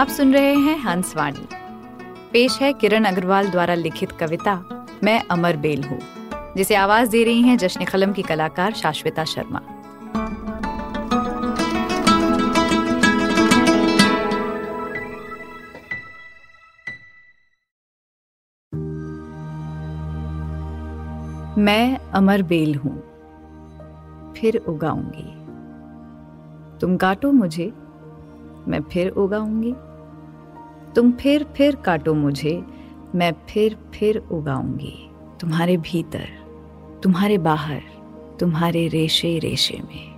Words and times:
आप 0.00 0.08
सुन 0.08 0.32
रहे 0.32 0.52
हैं 0.54 0.76
हंसवाणी 0.78 1.46
पेश 2.32 2.56
है 2.60 2.72
किरण 2.72 3.04
अग्रवाल 3.04 3.48
द्वारा 3.50 3.74
लिखित 3.74 4.12
कविता, 4.12 4.54
मैं 5.04 5.18
अमर 5.30 5.56
बेल 5.56 5.82
हूँ, 5.84 5.98
जिसे 6.56 6.74
आवाज़ 6.74 7.10
दे 7.10 7.22
रही 7.24 7.42
हैं 7.42 7.56
जश्न 7.58 7.84
कलम 7.84 8.12
की 8.12 8.22
कलाकार 8.22 8.72
शाश्विता 8.72 9.24
शर्मा। 9.24 9.60
मैं 21.58 21.98
अमर 22.14 22.42
बेल 22.44 22.74
हूँ, 22.74 22.96
फिर 24.32 24.56
उगाऊँगी। 24.68 25.28
तुम 26.80 26.96
काटो 26.96 27.32
मुझे, 27.32 27.72
मैं 28.68 28.82
फिर 28.82 29.08
उगाऊँगी। 29.10 29.74
तुम 30.94 31.12
फिर 31.12 31.44
फिर 31.56 31.76
काटो 31.76 32.14
मुझे, 32.14 32.64
मैं 33.14 33.34
फिर 33.48 33.78
फिर 33.94 34.18
उगाऊँगी। 34.18 35.10
तुम्हारे 35.40 35.76
भीतर, 35.76 36.28
तुम्हारे 37.02 37.38
बाहर, 37.38 37.82
तुम्हारे 38.40 38.88
रेशे 38.88 39.38
रेशे 39.38 39.80
में। 39.82 40.10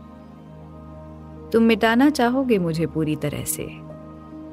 तुम 1.52 1.62
मिटाना 1.62 2.10
चाहोगे 2.10 2.58
मुझे 2.58 2.86
पूरी 2.86 3.16
तरह 3.16 3.44
से, 3.44 3.64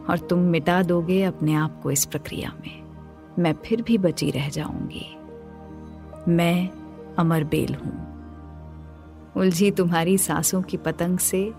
और 0.09 0.27
तुम 0.29 0.39
मिटा 0.39 0.83
दोगे 0.83 1.23
अपने 1.23 1.53
आप 1.53 1.81
को 1.81 1.91
इस 1.91 2.05
प्रक्रिया 2.05 2.53
में। 2.61 2.81
मैं 3.39 3.55
फिर 3.65 3.81
भी 3.81 3.97
बची 3.97 4.31
रह 4.31 4.49
जाऊँगी। 4.49 5.05
मैं 6.31 6.69
अमर 7.19 7.43
बेल 7.43 7.75
हूँ। 7.75 8.09
उलझी 9.37 9.71
तुम्हारी 9.71 10.17
सांसों 10.17 10.61
की 10.61 10.77
पतंग 10.77 11.19
से, 11.19 11.53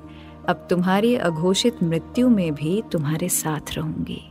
अब 0.48 0.66
तुम्हारी 0.70 1.16
अघोषित 1.16 1.82
मृत्यु 1.82 2.28
में 2.28 2.54
भी 2.54 2.82
तुम्हारे 2.92 3.28
साथ 3.28 3.60
रहूँगी। 3.72 4.22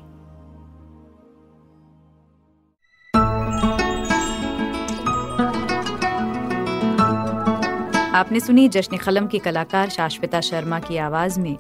आपने 8.20 8.40
सुनी 8.40 8.70
जश्न 8.70 8.98
खलम 8.98 9.28
की 9.28 9.40
कलाकार 9.40 9.90
शाश्विता 9.90 10.42
शर्मा 10.42 10.80
की 10.80 10.98
आवाज़ 10.98 11.40
में 11.40 11.58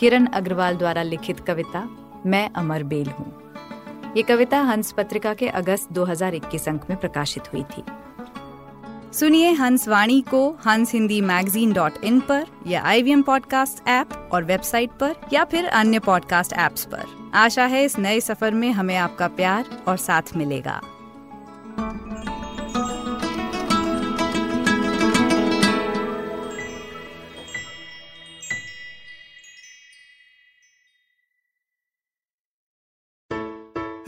किरण 0.00 0.26
अग्रवाल 0.26 0.76
द्वारा 0.76 1.02
लिखित 1.02 1.40
कविता, 1.40 1.88
मैं 2.26 2.50
अमर 2.50 2.82
बेल 2.82 3.06
हूँ। 3.06 3.52
ये 4.16 4.22
कविता 4.22 4.60
हंस 4.60 4.92
पत्रिका 4.92 5.34
के 5.34 5.48
अगस्त 5.48 5.92
2021 5.92 6.68
अंक 6.68 6.84
में 6.90 7.00
प्रकाशित 7.00 7.52
हुई 7.52 7.62
थी। 7.62 7.82
सुनिए 9.12 9.52
हंस 9.52 9.88
वाणी 9.88 10.20
को 10.20 10.50
हंस 10.50 10.92
हिंदी 10.92 11.20
मैगजीन 11.20 11.72
डॉट 11.72 12.04
इन 12.04 12.20
पर 12.20 12.46
या 12.66 12.82
आई 12.82 13.02
वी 13.02 13.22
पॉडकास्ट 13.22 13.88
ऐप 13.88 14.28
और 14.32 14.44
वेबसाइट 14.44 14.90
पर 14.90 15.16
या 15.32 15.44
फिर 15.44 15.66
अन्य 15.66 15.98
पॉडकास्ट 15.98 16.52
ऐप्स 16.52 16.84
पर। 16.84 17.30
आशा 17.34 17.64
है 17.64 17.84
इस 17.84 17.98
नए 17.98 18.20
सफ़र 18.20 18.50
में 18.50 18.72
हमें 18.72 18.96
आपका 18.96 19.28
प्यार 19.28 19.64
और 19.88 19.96
साथ 19.96 20.22
मिलेगा। 20.36 20.80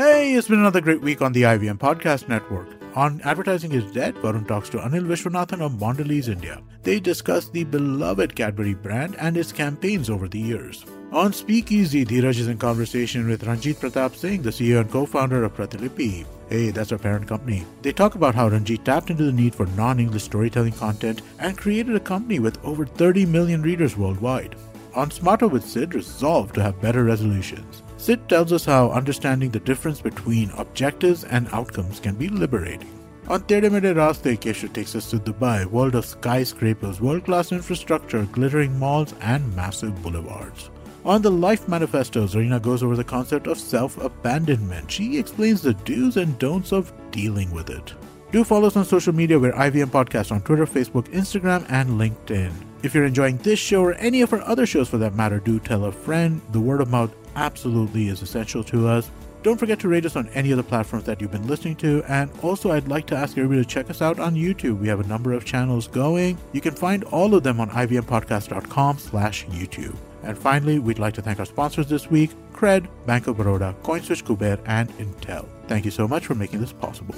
Hey, 0.05 0.35
it's 0.35 0.49
been 0.49 0.59
another 0.59 0.83
great 0.83 1.01
week 1.01 1.23
on 1.23 1.33
the 1.33 1.45
IVM 1.45 1.79
Podcast 1.79 2.29
Network. 2.29 2.69
On 2.95 3.23
Advertising 3.23 3.73
is 3.73 3.91
Dead, 3.91 4.15
Varun 4.17 4.47
talks 4.47 4.69
to 4.69 4.77
Anil 4.77 5.07
Vishwanathan 5.07 5.63
of 5.63 5.73
Mondelez 5.73 6.29
India. 6.29 6.61
They 6.83 7.01
discuss 7.01 7.49
the 7.49 7.65
beloved 7.65 8.37
Cadbury 8.37 8.75
brand 8.75 9.17
and 9.19 9.35
its 9.35 9.51
campaigns 9.51 10.11
over 10.11 10.29
the 10.29 10.39
years. 10.39 10.85
On 11.11 11.33
Speakeasy, 11.33 12.05
Dheeraj 12.05 12.39
is 12.39 12.49
in 12.49 12.59
conversation 12.59 13.27
with 13.27 13.45
Ranjit 13.45 13.77
Pratap 13.77 14.15
Singh, 14.15 14.43
the 14.43 14.51
CEO 14.51 14.83
and 14.83 14.91
co-founder 14.91 15.43
of 15.43 15.57
Pratilipi. 15.57 16.27
Hey, 16.51 16.71
that's 16.71 16.93
our 16.93 16.99
parent 16.99 17.27
company. 17.27 17.65
They 17.81 17.93
talk 17.93 18.15
about 18.15 18.35
how 18.35 18.49
Ranjit 18.51 18.85
tapped 18.85 19.09
into 19.09 19.25
the 19.25 19.33
need 19.33 19.55
for 19.55 19.65
non-English 19.69 20.25
storytelling 20.25 20.75
content 20.75 21.23
and 21.39 21.57
created 21.57 21.97
a 21.97 22.01
company 22.01 22.41
with 22.41 22.63
over 22.63 22.85
30 22.85 23.25
million 23.25 23.63
readers 23.63 23.97
worldwide. 23.97 24.55
On 24.95 25.11
Smarter 25.11 25.49
with 25.49 25.67
Sid, 25.67 25.93
resolved 25.93 26.55
to 26.55 26.63
have 26.63 26.81
better 26.81 27.03
resolutions. 27.03 27.83
Sid 27.97 28.29
tells 28.29 28.53
us 28.53 28.65
how 28.65 28.91
understanding 28.91 29.51
the 29.51 29.59
difference 29.59 30.01
between 30.01 30.51
objectives 30.53 31.25
and 31.25 31.49
outcomes 31.53 31.99
can 31.99 32.15
be 32.15 32.29
liberating. 32.29 32.89
On 33.27 33.43
Tere 33.43 33.69
Mere 33.71 33.95
Raste, 33.95 34.39
Kesha 34.39 34.73
takes 34.73 34.95
us 34.95 35.11
to 35.11 35.19
Dubai, 35.19 35.65
world 35.67 35.97
of 35.97 36.05
skyscrapers, 36.05 37.01
world-class 37.01 37.51
infrastructure, 37.51 38.25
glittering 38.27 38.79
malls, 38.79 39.15
and 39.21 39.57
massive 39.57 40.01
boulevards. 40.01 40.71
On 41.05 41.21
the 41.21 41.31
Life 41.31 41.67
Manifesto, 41.67 42.27
Zarina 42.27 42.63
goes 42.63 42.85
over 42.85 42.95
the 42.95 43.03
concept 43.03 43.49
of 43.49 43.59
self-abandonment. 43.59 44.89
She 44.91 45.19
explains 45.19 45.61
the 45.61 45.75
do's 45.75 46.17
and 46.17 46.39
don'ts 46.39 46.73
of 46.73 46.93
dealing 47.11 47.51
with 47.51 47.69
it. 47.69 47.95
Do 48.31 48.45
follow 48.45 48.69
us 48.69 48.77
on 48.77 48.85
social 48.85 49.13
media. 49.13 49.39
We're 49.41 49.53
IVM 49.53 49.87
Podcast 49.87 50.31
on 50.31 50.43
Twitter, 50.43 50.67
Facebook, 50.67 51.09
Instagram, 51.09 51.67
and 51.69 52.01
LinkedIn. 52.01 52.53
If 52.85 52.95
you're 52.95 53.07
enjoying 53.07 53.39
this 53.39 53.59
show 53.59 53.83
or 53.83 53.95
any 53.95 54.21
of 54.21 54.35
our 54.35 54.43
other 54.43 54.67
shows 54.67 54.91
for 54.91 54.99
that 54.99 55.15
matter, 55.15 55.41
do 55.41 55.59
tell 55.59 55.87
a 55.87 55.91
friend. 55.91 56.43
The 56.53 56.61
word 56.61 56.83
of 56.83 56.91
mouth 56.91 57.15
absolutely 57.35 58.09
is 58.09 58.21
essential 58.21 58.63
to 58.65 58.87
us. 58.87 59.11
Don't 59.43 59.57
forget 59.57 59.79
to 59.81 59.89
rate 59.89 60.05
us 60.05 60.17
on 60.17 60.29
any 60.35 60.51
of 60.51 60.59
the 60.59 60.63
platforms 60.63 61.07
that 61.07 61.19
you've 61.19 61.31
been 61.31 61.47
listening 61.47 61.77
to. 61.77 62.05
And 62.09 62.31
also, 62.43 62.73
I'd 62.73 62.87
like 62.87 63.07
to 63.07 63.17
ask 63.17 63.39
everybody 63.39 63.63
to 63.63 63.67
check 63.67 63.89
us 63.89 64.03
out 64.03 64.19
on 64.19 64.35
YouTube. 64.35 64.81
We 64.81 64.89
have 64.89 65.01
a 65.01 65.07
number 65.07 65.33
of 65.33 65.47
channels 65.47 65.89
going. 65.89 66.37
You 66.53 66.61
can 66.61 66.75
find 66.75 67.05
all 67.05 67.35
of 67.35 67.43
them 67.43 67.59
on 67.59 67.71
ivmpodcast.com 67.71 68.99
slash 68.99 69.47
YouTube. 69.47 69.97
And 70.23 70.37
finally, 70.37 70.79
we'd 70.79 70.99
like 70.99 71.15
to 71.15 71.23
thank 71.23 71.39
our 71.39 71.47
sponsors 71.47 71.89
this 71.89 72.11
week, 72.11 72.33
Cred, 72.53 72.87
Bank 73.07 73.29
of 73.29 73.39
Baroda, 73.39 73.75
CoinSwitch 73.83 74.25
Kuber, 74.25 74.61
and 74.67 74.91
Intel. 74.99 75.47
Thank 75.69 75.87
you 75.87 75.91
so 75.91 76.07
much 76.07 76.27
for 76.27 76.35
making 76.35 76.61
this 76.61 76.75
possible. 76.75 77.15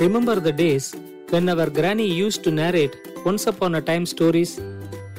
Remember 0.00 0.40
the 0.40 0.52
days 0.52 0.94
when 1.28 1.46
our 1.50 1.68
granny 1.68 2.06
used 2.06 2.42
to 2.44 2.50
narrate 2.50 3.15
once 3.28 3.44
upon 3.50 3.74
a 3.78 3.82
time 3.88 4.04
stories? 4.06 4.50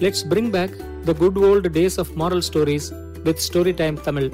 Let's 0.03 0.21
bring 0.31 0.49
back 0.49 0.71
the 1.07 1.13
good 1.13 1.37
old 1.37 1.65
days 1.77 1.97
of 1.97 2.15
moral 2.21 2.41
stories 2.41 2.85
with 3.25 3.37
Storytime 3.47 3.97
Tamil. 4.05 4.27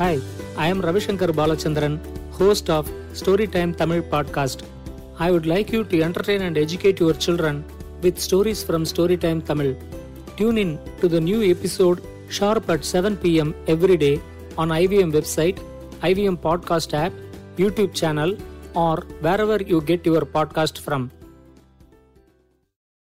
Hi, 0.00 0.18
I 0.56 0.66
am 0.72 0.82
Ravishankar 0.82 1.30
Balachandran, 1.40 1.94
host 2.38 2.68
of 2.68 2.90
Storytime 3.20 3.72
Tamil 3.80 4.02
podcast. 4.14 4.62
I 5.18 5.30
would 5.30 5.46
like 5.46 5.72
you 5.72 5.84
to 5.84 6.02
entertain 6.02 6.42
and 6.42 6.58
educate 6.58 7.00
your 7.00 7.14
children 7.14 7.64
with 8.02 8.18
stories 8.18 8.62
from 8.62 8.84
Storytime 8.84 9.42
Tamil. 9.50 9.74
Tune 10.36 10.58
in 10.58 10.78
to 11.00 11.08
the 11.08 11.20
new 11.20 11.40
episode 11.50 12.02
sharp 12.28 12.68
at 12.68 12.84
7 12.84 13.16
pm 13.16 13.54
every 13.66 13.96
day 13.96 14.20
on 14.58 14.68
IVM 14.68 15.12
website, 15.18 15.58
IVM 16.02 16.36
podcast 16.48 16.92
app, 17.04 17.12
YouTube 17.56 17.94
channel, 17.94 18.36
or 18.74 18.96
wherever 19.20 19.56
you 19.62 19.80
get 19.92 20.04
your 20.04 20.26
podcast 20.36 20.78
from. 20.78 21.10